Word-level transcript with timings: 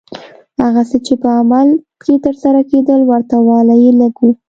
هغه 0.61 0.81
څه 0.89 0.97
چې 1.05 1.13
په 1.21 1.29
عمل 1.39 1.67
کې 2.03 2.13
ترسره 2.25 2.61
کېدل 2.71 3.01
ورته 3.05 3.35
والی 3.47 3.77
یې 3.83 3.91
لږ 3.99 4.15
و. 4.23 4.27